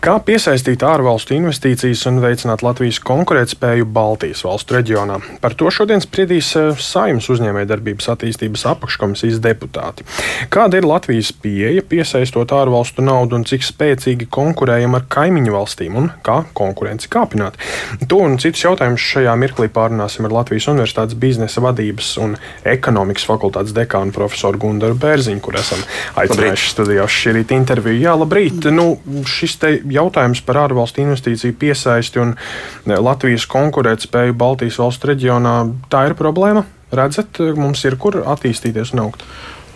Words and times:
Kā 0.00 0.14
piesaistīt 0.24 0.80
ārvalstu 0.80 1.34
investīcijas 1.36 2.06
un 2.08 2.22
veicināt 2.22 2.62
Latvijas 2.64 2.96
konkurētspēju 3.04 3.84
Baltijas 3.84 4.40
valstu 4.46 4.78
reģionā? 4.78 5.18
Par 5.42 5.52
to 5.60 5.68
šodien 5.68 6.00
spriedīs 6.00 6.54
eh, 6.56 6.70
Saimnes 6.80 7.26
uzņēmējdarbības 7.34 8.08
attīstības 8.14 8.64
apakškomisijas 8.70 9.42
deputāti. 9.44 10.06
Kāda 10.48 10.80
ir 10.80 10.88
Latvijas 10.88 11.34
pieeja 11.36 11.84
piesaistot 11.84 12.54
ārvalstu 12.56 13.04
naudu 13.04 13.36
un 13.36 13.44
cik 13.44 13.66
spēcīgi 13.66 14.30
konkurējam 14.32 14.96
ar 14.96 15.04
kaimiņu 15.12 15.52
valstīm 15.52 16.00
un 16.00 16.08
kā 16.24 16.38
konkurenci 16.56 17.12
kāpināt? 17.12 17.60
To 18.08 18.22
un 18.24 18.38
citus 18.40 18.64
jautājumus 18.64 19.04
šajā 19.04 19.36
mirklī 19.36 19.68
pārunāsim 19.68 20.30
ar 20.30 20.36
Latvijas 20.38 20.70
Universitātes 20.72 21.20
biznesa 21.20 21.60
vadības 21.66 22.14
un 22.24 22.38
ekonomikas 22.64 23.28
fakultātes 23.28 23.76
dekānu 23.76 24.16
profesoru 24.16 24.64
Gundaru 24.64 24.96
Bērziņu, 25.04 25.44
kur 25.44 25.60
esam 25.60 25.84
aicinājuši 26.24 26.72
studijā 26.72 27.04
šī 27.04 27.36
rīta 27.36 27.60
interviju. 27.60 28.00
Jā, 28.08 28.16
labrīt! 28.24 28.72
Nu, 28.72 28.94
šis 29.28 29.60
jautājums 29.92 30.42
par 30.46 30.62
ārvalstu 30.64 31.04
investīciju 31.04 31.56
piesaisti 31.60 32.22
un 32.22 32.34
e, 32.34 32.96
Latvijas 32.96 33.46
konkurētspēju 33.50 34.36
Baltijas 34.38 34.80
valstu 34.82 35.12
reģionā, 35.12 35.54
tā 35.92 36.08
ir 36.10 36.18
problēma. 36.18 36.66
Redzat, 36.90 37.38
mums 37.54 37.84
ir 37.86 37.94
kur 38.02 38.18
attīstīties 38.26 38.94
un 38.96 39.04
augt. 39.06 39.24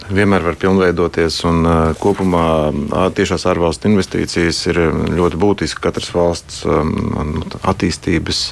Vienmēr 0.05 0.43
var 0.45 0.57
pilnveidoties, 0.61 1.39
un 1.49 1.63
uh, 1.65 1.77
kopumā 1.97 2.49
tiešās 3.17 3.47
ārvalstu 3.49 3.89
investīcijas 3.89 4.59
ir 4.69 4.81
ļoti 5.17 5.39
būtiski 5.41 5.81
katras 5.81 6.11
valsts 6.13 6.65
attīstības 7.65 8.43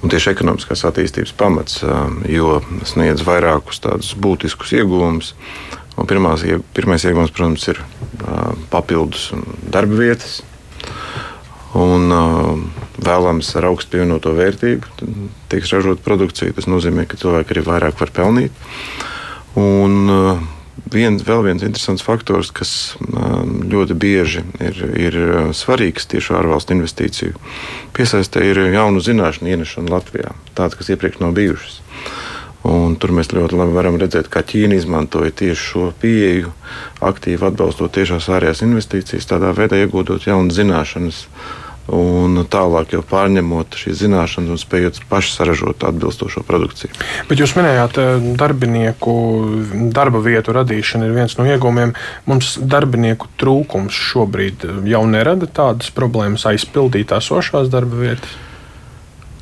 un 0.00 0.10
tieši 0.10 0.32
ekonomiskās 0.32 0.86
attīstības 0.88 1.34
pamats, 1.38 1.82
jo 2.26 2.58
sniedz 2.88 3.22
vairākus 3.26 3.82
tādus 3.84 4.14
būtiskus 4.18 4.72
iegūmus. 4.80 5.34
Pirmās, 6.08 6.42
pirmais 6.74 7.04
iegūms, 7.06 7.30
protams, 7.36 7.68
ir 7.70 7.78
papildus 8.72 9.28
darba 9.70 10.00
vietas. 10.00 10.40
Un 11.74 12.10
vēlams 13.02 13.48
ar 13.58 13.66
augstu 13.70 13.96
pievienoto 13.96 14.34
vērtību 14.36 15.08
tiks 15.50 15.72
ražot 15.74 16.02
produkcija. 16.04 16.54
Tas 16.54 16.68
nozīmē, 16.70 17.08
ka 17.10 17.18
cilvēki 17.18 17.56
arī 17.56 17.64
vairāk 17.66 17.98
var 17.98 18.12
pelnīt. 18.14 18.64
Un 19.58 20.10
viens, 20.90 21.22
vēl 21.26 21.44
viens 21.46 21.64
interesants 21.66 22.04
faktors, 22.04 22.50
kas 22.54 22.72
ļoti 23.02 23.96
bieži 23.98 24.44
ir, 24.62 24.80
ir 24.98 25.18
svarīgs 25.56 26.06
tieši 26.10 26.36
ārvalstu 26.38 26.76
investīciju 26.76 27.38
piesaistē, 27.96 28.44
ir 28.46 28.62
jaunu 28.74 29.02
zināšanu 29.02 29.54
ienešana 29.54 29.94
Latvijā. 29.94 30.34
Tādas, 30.54 30.78
kas 30.78 30.92
iepriekš 30.94 31.22
nav 31.22 31.34
bijušas. 31.38 31.80
Un 32.64 32.94
tur 32.96 33.12
mēs 33.12 33.28
ļoti 33.28 33.58
labi 33.60 33.74
varam 33.76 33.98
redzēt, 34.00 34.30
kā 34.32 34.40
Ķīna 34.40 34.78
izmantoja 34.78 35.34
tieši 35.36 35.60
šo 35.60 35.90
pieeju, 36.00 36.54
aktīvi 37.04 37.50
atbalstot 37.50 37.92
tiešās 37.92 38.30
ārējās 38.32 38.64
investīcijas, 38.64 39.28
tādā 39.28 39.50
veidā 39.56 39.82
iegūstot 39.82 40.24
jaunas 40.30 40.56
zināšanas. 40.56 41.18
Un 41.92 42.38
tālāk 42.48 42.94
jau 42.94 43.02
pārņemot 43.04 43.76
šīs 43.76 43.98
zināšanas 44.00 44.54
un 44.54 44.60
spējot 44.60 45.02
paši 45.10 45.34
saražot 45.34 45.84
atbilstošo 45.84 46.40
produkciju. 46.48 46.94
Bet 47.28 47.42
jūs 47.42 47.52
minējāt, 47.58 47.98
eh, 48.00 48.28
darbinieku 48.40 49.12
darba 49.92 50.22
vietu 50.24 50.54
radīšana 50.56 51.04
ir 51.04 51.12
viens 51.12 51.36
no 51.36 51.44
iegūmiem. 51.44 51.92
Mums 52.24 52.56
darbinieku 52.56 53.28
trūkums 53.36 53.92
šobrīd 53.92 54.64
jau 54.88 55.04
nerada 55.04 55.46
tādas 55.46 55.92
problēmas 55.92 56.46
aizpildīt 56.48 57.12
esošās 57.12 57.68
darba 57.68 58.00
vietas. 58.00 58.32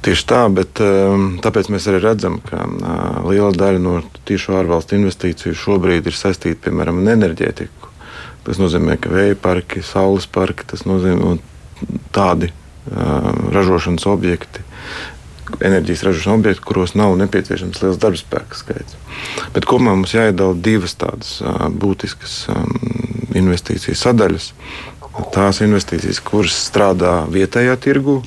Tieši 0.03 0.25
tā, 0.27 0.41
bet 0.51 0.81
um, 0.83 1.39
tāpēc 1.39 1.69
mēs 1.71 1.87
arī 1.87 2.01
redzam, 2.03 2.41
ka 2.43 2.65
uh, 2.67 3.23
liela 3.31 3.53
daļa 3.55 3.79
no 3.79 4.01
tiešu 4.27 4.57
ārvalstu 4.59 4.99
investīciju 4.99 5.55
šobrīd 5.55 6.11
ir 6.11 6.19
saistīta 6.19 6.65
piemēram 6.65 6.99
ar 7.05 7.13
enerģētiku. 7.15 7.93
Tas 8.43 8.59
nozīmē, 8.59 8.97
ka 8.99 9.13
vēja 9.15 9.39
parki, 9.39 9.79
saules 9.87 10.27
parki, 10.27 10.67
tas 10.67 10.83
nozīmē 10.91 11.37
tādi 12.15 12.51
ražošanas 13.53 14.07
objekti, 14.11 14.65
enerģijas 15.61 16.03
ražošanas 16.07 16.39
objekti, 16.41 16.65
kuros 16.67 16.95
nav 16.99 17.15
nepieciešams 17.21 17.83
liels 17.83 18.01
darbspēka 18.03 18.59
skaits. 18.59 18.97
Bet 19.55 19.67
kopumā 19.69 19.95
mums 19.95 20.15
jāiedala 20.17 20.57
divas 20.59 20.97
tādas 20.99 21.37
būtiskas 21.79 22.47
investīciju 23.39 23.97
sadaļas. 23.99 24.53
Tās 25.35 25.61
investīcijas, 25.65 26.23
kuras 26.25 26.57
strādā 26.57 27.23
vietējā 27.29 27.77
tirgū, 27.85 28.23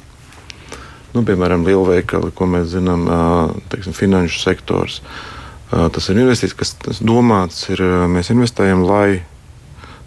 nu, 1.15 1.23
piemēram, 1.25 1.65
lielveikali, 1.65 2.29
ko 2.35 2.45
mēs 2.51 2.69
zinām, 2.75 3.07
teiksim, 3.71 3.95
finanšu 3.97 4.43
sektors. 4.43 4.99
Tas 5.71 6.11
ir 6.11 6.19
investīcijas, 6.21 6.75
kas 6.77 7.01
domāts, 7.01 7.65
ir 7.73 7.81
mēs 8.11 8.29
investējam, 8.35 8.85
lai 8.85 9.23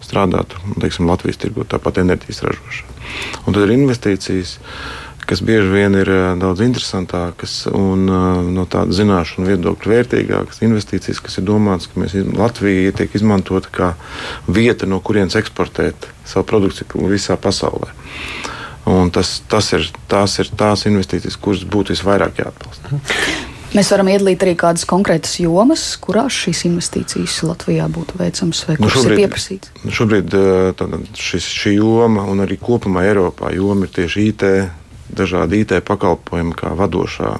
strādātu 0.04 0.62
teiksim, 0.78 1.08
Latvijas 1.10 1.40
tirgu, 1.42 1.66
tāpat 1.68 1.98
enerģijas 2.04 2.44
ražošana. 2.46 2.97
Un 3.46 3.54
tad 3.54 3.64
ir 3.64 3.74
investīcijas, 3.74 4.58
kas 5.28 5.42
bieži 5.44 5.68
vien 5.68 5.96
ir 5.98 6.08
daudz 6.40 6.62
interesantākas 6.64 7.60
un 7.72 8.06
no 8.54 8.64
tāda 8.70 8.96
zināšanu 8.96 9.50
viedokļa 9.50 9.94
vērtīgākas. 9.94 10.62
Investīcijas, 10.64 11.20
kas 11.24 11.40
ir 11.40 11.48
domātas, 11.48 11.90
ka 11.90 12.00
mēs, 12.00 12.16
Latvija 12.36 12.94
tiek 12.96 13.16
izmantota 13.18 13.72
kā 13.72 13.90
vieta, 14.48 14.88
no 14.88 15.02
kurienes 15.04 15.36
eksportēt 15.40 16.08
savu 16.28 16.48
produkciju 16.48 17.10
visā 17.12 17.36
pasaulē. 17.40 17.92
Un 18.88 19.10
tas, 19.12 19.42
tas 19.48 19.66
ir, 19.76 19.84
tās 20.08 20.38
ir 20.40 20.48
tās 20.56 20.86
investīcijas, 20.88 21.36
kuras 21.36 21.64
būtu 21.68 21.92
visvairāk 21.92 22.40
jāatbalsta. 22.40 23.00
Mēs 23.76 23.90
varam 23.92 24.08
iedalīt 24.08 24.42
arī 24.44 24.54
kādas 24.56 24.86
konkrētas 24.88 25.34
jomas, 25.42 25.84
kurās 26.00 26.36
šīs 26.46 26.64
investīcijas 26.70 27.36
Latvijā 27.44 27.88
būtu 27.92 28.16
veicamas 28.20 28.62
vai 28.64 28.78
nu 28.80 28.88
šobrīd, 28.92 29.12
ir 29.12 29.22
pieprasītas. 29.22 29.72
Nu 29.84 29.94
šobrīd 29.94 30.36
šis, 31.18 31.48
šī 31.62 31.74
joma 31.76 32.24
un 32.32 32.44
arī 32.46 32.56
kopumā 32.60 33.04
Eiropā 33.10 33.52
joma 33.56 33.88
ir 33.88 33.94
tieši 34.00 34.28
IT. 34.32 34.46
Dažādi 35.08 35.62
IT 35.62 35.72
pakalpojumi, 35.88 36.52
kā 36.56 36.74
vadošā 36.76 37.30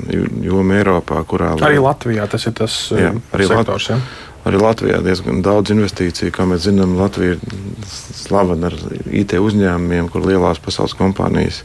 joma 0.45 0.79
Eiropā, 0.79 1.21
kurā 1.29 1.53
arī 1.61 1.81
Latvijā 1.85 2.25
tas 2.33 2.49
ir 2.49 2.55
tas 2.57 2.77
jā, 2.97 3.11
arī 3.37 3.49
sektors. 3.49 3.91
Lat 3.93 3.97
ja? 3.97 4.29
Arī 4.49 4.61
Latvijā 4.63 5.01
diezgan 5.05 5.43
daudz 5.45 5.75
investīciju. 5.75 6.33
Kā 6.33 6.47
mēs 6.49 6.65
zinām, 6.65 6.97
Latvija 6.97 7.37
ir 7.37 7.89
slavena 8.17 8.71
ar 8.71 8.77
IT 9.13 9.37
uzņēmumiem, 9.37 10.09
kur 10.13 10.25
lielās 10.25 10.61
pasaules 10.65 10.97
kompānijas 10.97 11.61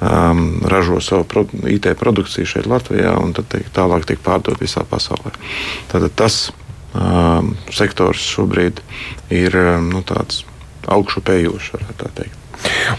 um, 0.00 0.60
ražo 0.68 1.00
savu 1.00 1.24
pro, 1.24 1.44
IT 1.66 1.88
produkciju 2.00 2.46
šeit, 2.46 2.70
Latvijā, 2.70 3.16
un 3.22 3.34
tiek, 3.36 3.68
tālāk 3.74 4.08
tiek 4.08 4.22
pārdot 4.22 4.60
visā 4.60 4.84
pasaulē. 4.88 5.34
Tātad 5.92 6.16
tas 6.18 6.40
um, 6.94 7.54
sektors 7.72 8.24
šobrīd 8.36 8.82
ir 9.34 9.56
um, 9.60 9.92
nu, 9.94 10.02
tāds 10.06 10.44
augšupējošs, 10.86 11.72
varētu 11.76 12.02
tā 12.02 12.12
teikt. 12.22 12.42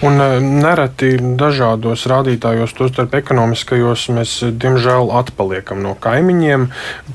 Un 0.05 0.19
e, 0.21 0.27
nereti 0.43 1.15
dažādos 1.39 2.05
rādītājos, 2.09 2.75
tostarp 2.77 3.15
ekonomiskajos, 3.17 4.07
mēs 4.13 4.35
diemžēl 4.61 5.09
atpaliekam 5.17 5.81
no 5.81 5.95
kaimiņiem. 6.03 6.67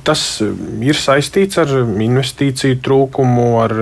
Tas 0.06 0.24
ir 0.42 0.98
saistīts 0.98 1.60
ar 1.62 1.70
investīciju 1.86 2.80
trūkumu, 2.82 3.48
ar 3.62 3.76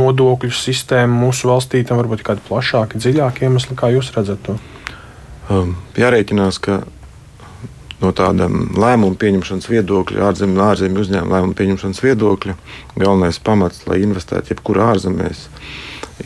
nodokļu 0.00 0.52
sistēmu 0.56 1.26
mūsu 1.26 1.52
valstī. 1.52 1.84
Tam 1.84 2.00
varbūt 2.00 2.24
kādi 2.26 2.44
plašāki, 2.48 3.02
dziļāki 3.02 3.48
iemesli, 3.48 3.78
kā 3.78 3.92
jūs 3.92 4.14
redzat 4.16 4.46
to? 4.48 4.56
Um, 5.50 5.74
jārēķinās, 5.98 6.60
ka 6.62 6.82
no 8.02 8.10
tāda 8.14 8.46
lēmumu 8.50 9.16
pieņemšanas 9.18 9.68
viedokļa, 9.70 10.26
ārzemju, 10.28 10.60
ārzemju 10.62 11.02
uzņēmuma 11.02 11.36
lēmumu 11.36 11.56
pieņemšanas 11.58 12.02
viedokļa, 12.04 12.54
galvenais 12.98 13.40
pamats, 13.42 13.82
lai 13.90 14.02
investētu 14.04 14.54
jebkurā 14.54 14.92
ārzemēs, 14.94 15.46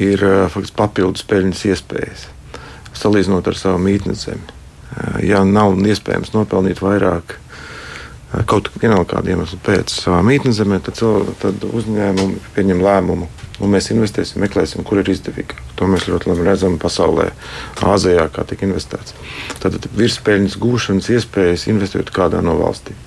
ir 0.00 0.25
faktiski 0.53 0.77
papildus 0.78 1.25
peļņas 1.31 1.65
iespējas, 1.72 2.28
salīdzinot 2.97 3.49
ar 3.49 3.59
savu 3.60 3.81
mītnes 3.87 4.27
zemi. 4.28 4.54
Ja 5.27 5.43
nav 5.44 5.77
iespējams 5.84 6.33
nopelnīt 6.37 6.81
vairāk, 6.84 7.37
kaut 8.48 8.71
kāda 8.81 9.33
iemesla 9.33 9.59
pēc 9.65 9.93
savā 9.93 10.22
mītnes 10.27 10.60
zemē, 10.60 10.81
tad, 10.84 11.00
tad 11.43 11.66
uzņēmumi 11.69 12.41
pieņem 12.56 12.84
lēmumu. 12.84 13.28
Un 13.56 13.72
mēs 13.72 13.89
investēsim, 13.89 14.43
meklēsim, 14.44 14.84
kur 14.84 15.00
ir 15.00 15.09
izdevīgāk. 15.09 15.62
To 15.78 15.89
mēs 15.89 16.05
ļoti 16.11 16.28
labi 16.28 16.44
redzam 16.44 16.77
pasaulē, 16.81 17.31
Āzijā, 17.87 18.27
kā 18.33 18.45
tiek 18.48 18.66
investēts. 18.66 19.16
Tad 19.63 19.78
virspeļņas 19.97 20.59
gūšanas 20.60 21.09
iespējas 21.16 21.65
investēt 21.72 22.13
kādā 22.13 22.42
no 22.45 22.59
valstīm. 22.60 22.98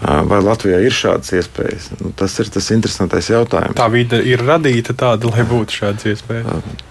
Vai 0.00 0.40
Latvijā 0.44 0.80
ir 0.84 0.96
šādas 0.96 1.32
iespējas? 1.36 1.90
Nu, 2.00 2.12
tas 2.16 2.34
ir 2.40 2.50
tas 2.52 2.68
interesantais 2.72 3.30
jautājums. 3.32 3.76
Tā 3.76 3.88
vide 3.92 4.20
ir 4.24 4.44
radīta 4.44 4.96
tāda, 4.96 5.32
lai 5.32 5.44
būtu 5.48 5.80
šādas 5.82 6.08
iespējas. 6.12 6.84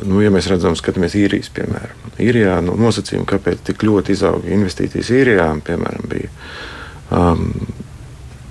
Nu, 0.00 0.20
ja 0.24 0.30
mēs 0.32 0.48
redzam, 0.48 0.76
skatāmies 0.78 1.16
īrijas 1.18 1.50
piemēram. 1.52 2.12
Īrijā 2.20 2.56
nu, 2.64 2.76
nosacījumi, 2.80 3.28
kāpēc 3.28 3.64
tik 3.68 3.84
ļoti 3.84 4.14
izauga 4.16 4.52
investīcijas 4.52 5.10
īrijā, 5.16 5.48
piemēram, 5.66 6.08
bija 6.08 6.30
um, 7.16 7.50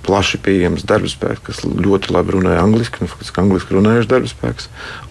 plaši 0.06 0.40
pieejams 0.46 0.86
darbspēks, 0.90 1.44
kas 1.46 1.64
ļoti 1.68 2.14
labi 2.16 2.36
runāja 2.38 2.64
angliski, 2.64 3.04
nu, 3.04 3.12
faktiski 3.12 3.44
angliski 3.44 3.76
runājuši 3.78 4.12
darbspēks, 4.14 4.70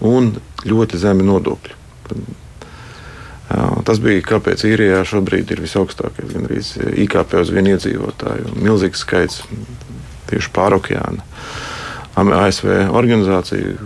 un 0.09 0.33
ļoti 0.67 0.99
zemi 1.01 1.25
nodokļi. 1.27 1.77
Tas 3.85 3.97
bija 4.03 4.21
kāpēc 4.25 4.61
īrijā 4.69 5.01
šobrīd 5.09 5.49
ir 5.55 5.63
visaugstākais, 5.63 6.29
gan 6.35 6.45
arī 6.45 6.61
IKP 7.05 7.39
uz 7.41 7.49
vienu 7.53 7.73
iedzīvotāju. 7.73 8.53
Milzīgs 8.61 9.01
skaits 9.01 9.41
tieši 10.29 10.53
pāri 10.53 10.77
okeāna. 10.77 11.25
ASV 12.19 12.67
organizācija, 12.99 13.77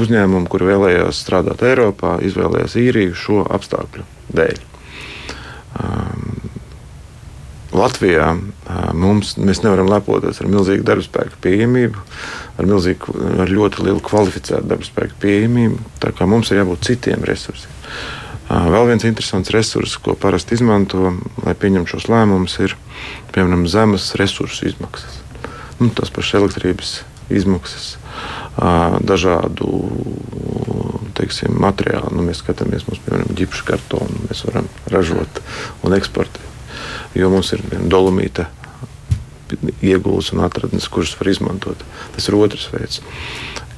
uzņēmumu, 0.00 0.48
kur 0.50 0.64
vēlējās 0.64 1.20
strādāt 1.22 1.62
Eiropā, 1.68 2.16
izvēlējās 2.24 2.76
īriju 2.80 3.16
šo 3.18 3.42
apstākļu 3.52 4.06
dēļ. 4.32 4.62
Latvijā 7.72 8.26
mums, 8.92 9.36
mēs 9.40 9.62
nevaram 9.64 9.88
lepoties 9.88 10.42
ar 10.42 10.48
milzīgu 10.52 10.84
darba 10.84 11.04
spēku 11.06 11.38
pieejamību, 11.44 12.02
ar, 12.60 12.68
milzīgu, 12.68 13.14
ar 13.40 13.52
ļoti 13.52 13.86
lielu 13.86 14.02
kvalificētu 14.04 14.68
darba 14.68 14.84
spēku 14.84 15.16
pieejamību. 15.22 15.78
Tā 16.02 16.12
kā 16.16 16.28
mums 16.28 16.52
ir 16.52 16.60
jābūt 16.60 16.84
citiem 16.90 17.24
resursiem. 17.28 17.72
Vēl 18.52 18.90
viens 18.90 19.06
interesants 19.08 19.54
resurs, 19.54 19.96
ko 19.96 20.12
parasti 20.20 20.58
izmanto, 20.58 21.14
lai 21.46 21.56
pieņemtu 21.56 21.94
šos 21.94 22.10
lēmumus, 22.12 22.58
ir 22.60 22.76
piemēram 23.32 23.64
zemes 23.70 24.10
resursu 24.20 24.68
izmaksas. 24.68 25.22
Nu, 25.80 25.88
tas 25.96 26.12
pašs 26.12 26.36
elektrības 26.42 26.94
izmaksas, 27.32 27.94
dažādu 29.08 29.72
teiksim, 31.16 31.56
materiālu. 31.64 32.12
Nu, 32.18 32.28
mēs 32.28 32.44
skatāmies, 32.44 32.84
piemēram, 32.84 33.32
ģipšu 33.40 33.68
kartonu 33.72 34.26
mēs 34.28 34.44
varam 34.50 34.68
ražot 34.92 35.44
un 35.86 35.96
eksportēt 35.96 36.51
jo 37.14 37.30
mums 37.32 37.52
ir 37.56 37.62
dolomīta 37.90 38.46
ieguldījums 39.80 40.32
un 40.36 40.44
atradnes, 40.46 40.90
kuras 40.92 41.14
var 41.18 41.32
izmantot. 41.32 41.82
Tas 42.16 42.28
ir 42.28 42.38
otrs 42.38 42.68
veids. 42.74 43.02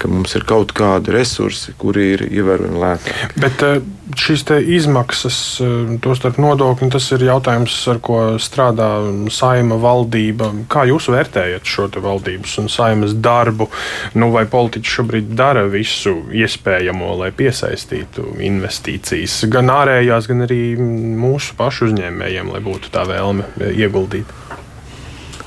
Mums 0.05 0.35
ir 0.37 0.45
kaut 0.45 0.75
kādi 0.77 1.15
resursi, 1.15 1.73
kuri 1.81 2.11
ir 2.13 2.23
ievērojami 2.27 2.81
lētāki. 2.83 3.29
Bet 3.41 3.63
eh, 3.65 3.79
šīs 4.21 4.43
izmaksas, 4.77 5.39
eh, 5.65 5.95
tostarp 6.05 6.37
nodokļi, 6.43 6.91
tas 6.93 7.07
ir 7.17 7.25
jautājums, 7.25 7.77
ar 7.89 8.01
ko 8.05 8.19
strādā 8.43 8.89
saima 9.33 9.79
valdība. 9.81 10.51
Kā 10.69 10.85
jūs 10.91 11.09
vērtējat 11.15 11.65
šo 11.69 11.89
valdības 12.05 12.59
un 12.61 12.69
saimas 12.73 13.17
darbu? 13.17 13.71
Nu, 14.19 14.29
vai 14.35 14.45
politiķi 14.51 14.95
šobrīd 14.99 15.33
dara 15.39 15.65
visu 15.73 16.19
iespējamo, 16.37 17.15
lai 17.23 17.33
piesaistītu 17.33 18.35
investīcijas 18.45 19.41
gan 19.53 19.73
ārējās, 19.73 20.29
gan 20.29 20.45
arī 20.45 20.63
mūsu 20.77 21.57
pašu 21.57 21.89
uzņēmējiem, 21.89 22.53
lai 22.53 22.65
būtu 22.65 22.93
tā 22.93 23.09
vēlme 23.09 23.73
ieguldīt? 23.73 24.44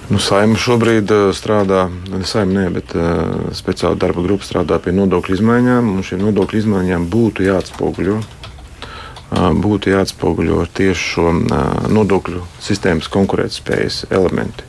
Nu, 0.08 0.22
saima 0.24 0.56
šobrīd 0.56 1.12
uh, 1.12 1.26
strādā, 1.36 1.90
saima, 2.24 2.54
ne, 2.62 2.68
bet 2.72 2.94
uh, 2.96 3.50
speciāla 3.56 4.00
darba 4.00 4.24
grupa 4.24 4.48
strādā 4.48 4.78
pie 4.80 4.94
nodokļu 4.96 5.36
izmaiņām. 5.36 5.90
Šīm 6.08 6.22
nodokļu 6.24 6.62
izmaiņām 6.62 7.10
būtu 7.12 7.44
jāatspoguļo, 7.44 8.16
uh, 8.22 9.50
būtu 9.66 9.92
jāatspoguļo 9.92 10.62
tieši 10.80 11.10
šo 11.12 11.28
uh, 11.34 11.68
nodokļu 11.92 12.46
sistēmas 12.64 13.12
konkurētspējas 13.12 14.06
elementi. 14.16 14.64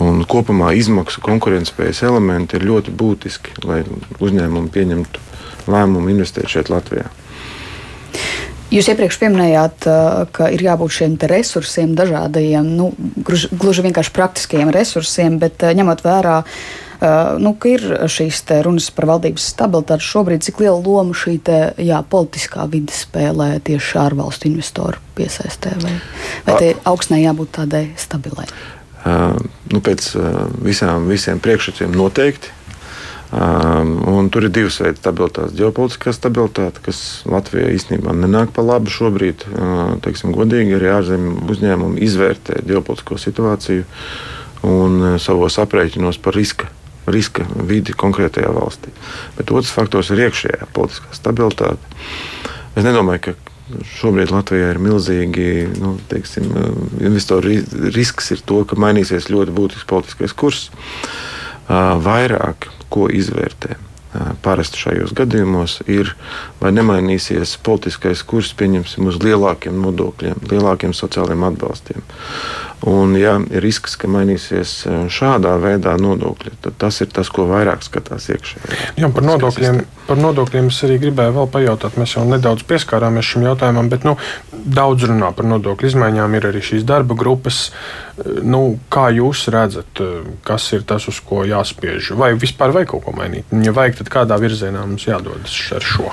Un 0.00 0.18
kopumā 0.28 0.74
izmaksu 0.76 1.22
konkurētspējas 1.24 2.02
elementi 2.04 2.58
ir 2.58 2.66
ļoti 2.68 2.92
būtiski, 2.92 3.54
lai 3.64 3.78
uzņēmumi 4.20 4.68
pieņemtu 4.74 5.24
lēmumu 5.72 6.12
investēt 6.12 6.52
šeit 6.52 6.68
Latvijā. 6.68 7.06
Jūs 8.70 8.86
iepriekš 8.92 9.16
minējāt, 9.24 9.86
ka 10.30 10.46
ir 10.54 10.62
jābūt 10.62 10.94
šiem 10.94 11.16
resursiem, 11.30 11.96
dažādiem, 11.98 12.68
nu, 12.78 12.92
gluži 13.26 13.82
vienkārši 13.82 14.12
praktiskiem 14.14 14.70
resursiem, 14.70 15.40
bet 15.42 15.64
ņemot 15.74 16.04
vērā, 16.04 16.36
nu, 17.42 17.52
ka 17.58 17.72
ir 17.72 17.86
šīs 18.06 18.44
runas 18.62 18.86
par 18.94 19.08
valdības 19.10 19.48
stabilitāti 19.56 20.06
šobrīd, 20.06 20.44
cik 20.46 20.62
lielu 20.62 20.78
lomu 20.86 21.16
šī 21.18 21.34
te, 21.42 21.58
jā, 21.82 21.98
politiskā 22.14 22.68
vide 22.70 22.94
spēlē 22.94 23.56
tieši 23.66 23.98
ārvalstu 24.04 24.46
investoru 24.52 25.02
piesaistē, 25.18 25.74
vai, 25.82 25.96
vai 26.46 26.60
te 26.62 26.70
augstnē 26.86 27.18
jābūt 27.24 27.56
tādai 27.58 27.84
stabilai? 27.98 28.46
Uh, 29.00 29.34
nu, 29.72 29.82
pēc 29.82 30.12
uh, 30.14 30.46
visām, 30.62 31.10
visiem 31.10 31.42
priekšrocībiem 31.42 31.96
noteikti 31.96 32.59
Um, 33.30 34.26
tur 34.26 34.48
ir 34.48 34.50
divas 34.50 34.80
veidi 34.82 34.98
stabilitātes. 34.98 35.54
Ģeopolitiskā 35.54 36.10
stabilitāte, 36.16 36.82
kas 36.82 37.22
Latvijai 37.30 37.76
īstenībā 37.76 38.10
nenāk 38.18 38.50
pa 38.56 38.64
labu 38.66 38.90
šobrīd. 38.90 39.44
Uh, 39.46 39.92
teiksim, 40.02 40.32
godīgi 40.34 40.74
arī 40.74 40.88
ārzemju 40.96 41.46
uzņēmumi 41.54 42.02
izvērtē 42.08 42.58
ģeopolitisko 42.66 43.18
situāciju 43.22 43.84
un 44.66 44.96
uh, 44.98 45.12
savos 45.22 45.60
aprēķinos 45.62 46.18
par 46.24 46.34
riska, 46.34 46.72
riska 47.06 47.46
vidi 47.70 47.94
konkrētajā 47.94 48.50
valstī. 48.56 48.90
Bet 49.38 49.54
otrs 49.54 49.70
faktors 49.76 50.10
ir 50.10 50.24
iekšējā 50.26 50.66
politiskā 50.74 51.14
stabilitāte. 51.14 51.94
Es 52.74 52.82
nedomāju, 52.82 53.28
ka 53.28 53.86
šobrīd 54.00 54.34
Latvijā 54.34 54.72
ir 54.74 54.82
milzīgi 54.82 55.46
nu, 55.78 55.94
teiksim, 56.10 56.50
investoru 56.98 57.60
risks, 57.94 58.34
to, 58.42 58.64
ka 58.66 58.74
mainīsies 58.74 59.30
ļoti 59.30 59.54
būtisks 59.54 59.86
politiskais 59.86 60.34
kurs. 60.34 60.66
Vairāk 61.70 62.66
ko 62.92 63.08
izvērtē. 63.12 63.78
Parasti 64.42 64.80
šajos 64.82 65.12
gadījumos 65.14 65.76
ir, 65.86 66.16
vai 66.58 66.72
nemainīsies 66.74 67.52
politiskais 67.62 68.24
kurs, 68.26 68.50
pieņemsim, 68.58 69.06
uz 69.06 69.20
lielākiem 69.22 69.76
nodokļiem, 69.84 70.40
lielākiem 70.50 70.94
sociālajiem 70.98 71.46
atbalstiem. 71.52 72.02
Un, 72.88 73.12
ja 73.20 73.34
ir 73.52 73.60
risks, 73.60 73.92
ka 74.00 74.08
mainīsies 74.08 74.70
šādā 75.12 75.52
veidā 75.60 75.98
nodokļi, 76.00 76.54
tad 76.64 76.78
tas 76.80 77.00
ir 77.04 77.10
tas, 77.12 77.28
ko 77.28 77.44
vairāk 77.50 77.84
skatās 77.84 78.30
iekšā. 78.32 78.62
Jā, 78.96 79.10
par 79.12 79.26
nodokļiem, 79.26 79.82
par 80.06 80.20
nodokļiem 80.20 80.70
es 80.72 80.78
arī 80.88 80.96
gribēju 81.02 81.34
vēl 81.36 81.50
pajautāt. 81.52 81.98
Mēs 82.00 82.16
jau 82.16 82.24
nedaudz 82.28 82.64
pieskārāmies 82.70 83.28
šim 83.34 83.44
jautājumam, 83.50 83.92
bet 83.92 84.08
nu, 84.08 84.16
daudz 84.80 85.04
runā 85.10 85.28
par 85.36 85.50
nodokļu 85.52 85.92
izmaiņām. 85.92 86.38
Ir 86.40 86.48
arī 86.54 86.64
šīs 86.70 86.88
darba 86.88 87.18
grupas. 87.20 87.66
Nu, 88.40 88.64
kā 88.92 89.10
jūs 89.12 89.44
redzat, 89.52 90.00
kas 90.48 90.72
ir 90.72 90.88
tas, 90.88 91.04
uz 91.12 91.20
ko 91.20 91.44
jāspiež? 91.48 92.14
Vai 92.16 92.32
vispār 92.40 92.72
vajag 92.76 92.94
kaut 92.94 93.10
ko 93.10 93.16
mainīt? 93.20 93.52
Ja 93.60 93.76
vajag, 93.76 94.00
tad 94.00 94.14
kādā 94.16 94.40
virzienā 94.40 94.88
mums 94.88 95.04
jādodas 95.10 95.60
ar 95.76 95.84
šo? 95.84 96.12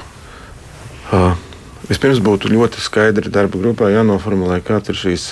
Uh. 1.15 1.46
Vispirms 1.87 2.19
būtu 2.19 2.49
ļoti 2.51 2.81
skaidri 2.83 3.31
darba 3.31 3.59
grupā 3.61 3.87
jānoformulē, 3.93 4.59
kāds 4.65 4.91
ir 4.91 4.97
šīs, 4.99 5.29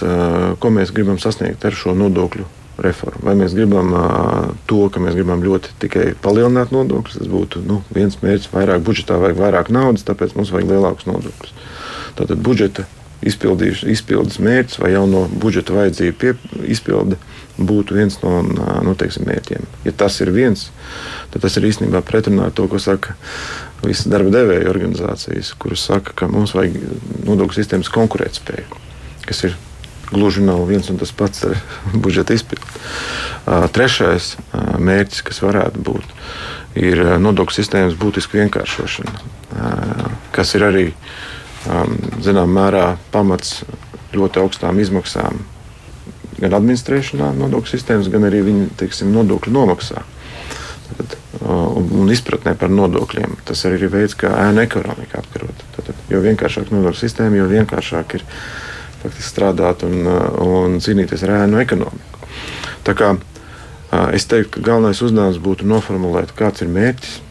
ko 0.64 0.72
mēs 0.72 0.94
gribam 0.96 1.20
sasniegt 1.20 1.66
ar 1.68 1.76
šo 1.76 1.92
nodokļu 2.00 2.46
reformu. 2.86 3.24
Vai 3.28 3.36
mēs 3.40 3.56
gribam 3.56 3.92
to, 4.70 4.86
ka 4.92 5.04
mēs 5.04 5.18
gribam 5.18 5.44
ļoti 5.44 5.76
tikai 5.84 6.06
palielināt 6.24 6.72
nodokļus, 6.76 7.20
tas 7.20 7.32
būtu 7.32 7.64
nu, 7.68 7.82
viens 7.96 8.16
mērķis, 8.22 8.52
vairāk 8.56 8.84
budžetā 8.88 9.20
vajag 9.20 9.42
vairāk 9.42 9.72
naudas, 9.76 10.08
tāpēc 10.08 10.36
mums 10.40 10.54
vajag 10.56 10.72
lielākus 10.72 11.10
nodokļus. 11.10 11.56
Tātad 12.16 12.40
budžeta 12.44 12.88
izpildes 13.26 14.40
mērķis 14.44 14.80
vai 14.82 14.94
jauno 14.94 15.26
budžeta 15.42 15.74
vajadzību 15.76 16.36
izpilde 16.70 17.18
būtu 17.58 17.96
viens 17.96 18.18
no 18.22 18.42
nu, 18.44 18.96
teiksim, 19.00 19.26
mērķiem. 19.30 19.68
Ja 19.88 19.94
tas 19.96 20.20
ir 20.24 20.32
viens, 20.36 20.68
tad 21.34 21.46
tas 21.46 21.56
ir 21.58 21.68
īstenībā 21.70 22.04
pretrunā 22.06 22.50
ar 22.50 22.56
to, 22.56 22.68
ko 22.72 22.82
saka 22.82 23.16
visas 23.86 24.10
darba 24.12 24.34
devēja 24.34 24.72
organizācijas, 24.72 25.54
kuras 25.62 25.86
saka, 25.88 26.14
ka 26.16 26.28
mums 26.32 26.56
vajag 26.58 26.76
nodokļu 27.28 27.60
sistēmas 27.60 27.92
konkurētspēju, 27.96 28.82
kas 29.26 29.46
ir 29.48 29.56
gluži 30.12 30.44
nav 30.46 30.66
viens 30.70 30.90
un 30.92 31.00
tas 31.02 31.14
pats 31.16 31.46
ar 31.48 31.56
budžeta 32.04 32.36
izpildi. 32.36 32.84
Trešais 33.46 34.36
mērķis, 34.82 35.24
kas 35.26 35.42
varētu 35.46 35.86
būt, 35.86 36.18
ir 36.82 37.02
nodokļu 37.24 37.60
sistēmas 37.62 37.96
būtiska 38.00 38.42
vienkāršošana, 38.42 39.16
kas 40.36 40.56
ir 40.58 40.68
arī 40.68 40.86
zināmā 41.66 42.48
mērā 42.60 42.86
pamats 43.14 43.64
ļoti 44.16 44.42
augstām 44.42 44.80
izmaksām 44.80 45.42
gan 46.40 46.56
administrēšanā, 46.58 47.32
nodokļu 47.40 47.72
sistēmas, 47.72 48.10
gan 48.12 48.28
arī 48.28 48.42
viņu 48.46 48.68
teiksim, 48.80 49.14
nodokļu 49.16 49.54
nomaksā. 49.56 50.04
Tad, 50.96 51.16
un 51.42 52.12
izpratnē 52.12 52.54
par 52.60 52.72
nodokļiem. 52.74 53.38
Tas 53.48 53.64
arī 53.68 53.80
ir 53.82 53.94
veids, 53.94 54.18
kā 54.20 54.32
ēna 54.46 54.66
ekonomika 54.68 55.22
apkarot. 55.22 55.64
Tad, 55.78 55.94
jo 56.12 56.22
vienkāršāk 56.24 56.72
nodokļu 56.74 57.02
sistēma, 57.02 57.40
jo 57.40 57.48
vienkāršāk 57.52 58.18
ir 58.20 58.26
faktiski 59.02 59.30
strādāt 59.30 59.86
un, 59.88 60.04
un 60.46 60.78
cīnīties 60.84 61.26
ar 61.26 61.38
ēnu 61.44 61.62
ekonomiku. 61.64 62.30
Tā 62.86 62.96
kā 62.98 63.14
es 64.16 64.28
teiktu, 64.30 64.58
ka 64.58 64.68
galvenais 64.72 65.02
uzdevums 65.06 65.42
būtu 65.42 65.68
noformulēt, 65.70 66.36
kāds 66.38 66.66
ir 66.66 66.72
mērķis. 66.74 67.22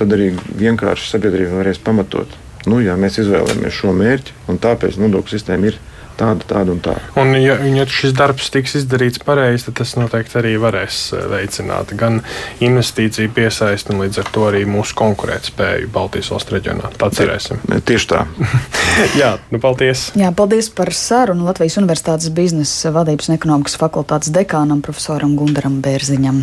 Tad 0.00 0.14
arī 0.16 0.32
vienkārši 0.58 1.12
sabiedrība 1.12 1.60
varēs 1.60 1.80
pamatot. 1.82 2.41
Nu, 2.70 2.78
jā, 2.82 2.94
mēs 3.00 3.18
izvēlamies 3.22 3.74
šo 3.74 3.94
mērķi, 3.96 4.36
un 4.52 4.60
tāpēc 4.62 5.00
nodokļu 5.02 5.34
sistēma 5.36 5.72
ir 5.72 5.80
tāda, 6.18 6.46
tāda 6.46 6.74
un 6.74 6.80
tāda. 6.82 7.02
Un, 7.18 7.34
ja, 7.40 7.56
ja 7.66 7.86
šis 7.88 8.14
darbs 8.16 8.50
tiks 8.52 8.76
izdarīts 8.80 9.22
pareizi, 9.24 9.66
tad 9.68 9.80
tas 9.80 9.94
noteikti 9.98 10.38
arī 10.40 10.54
varēs 10.62 11.00
eh, 11.16 11.24
veicināt 11.32 11.94
gan 11.98 12.20
investīciju 12.62 13.32
piesaisti, 13.34 13.94
un 13.94 14.04
līdz 14.04 14.22
ar 14.22 14.30
to 14.34 14.46
arī 14.50 14.62
mūsu 14.68 14.96
konkurētspēju 14.98 15.90
Baltijas 15.94 16.32
valstu 16.34 16.56
reģionā. 16.58 16.92
Tā 17.00 17.10
cerēsim. 17.14 17.62
Tieši 17.88 18.10
tā. 18.12 18.24
Jā, 19.20 19.34
nu 19.52 19.62
paldies. 19.62 20.10
Jā, 20.18 20.32
paldies 20.36 20.70
par 20.74 20.92
sarunu 20.96 21.48
Latvijas 21.48 21.78
Universitātes 21.80 22.32
biznesa 22.34 22.92
vadības 22.94 23.30
un 23.30 23.38
ekonomikas 23.38 23.78
fakultātes 23.80 24.32
dekānam 24.34 24.84
profesoram 24.84 25.36
Gundaram 25.38 25.80
Bērziņam. 25.84 26.42